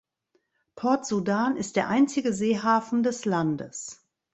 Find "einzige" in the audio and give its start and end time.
1.87-2.33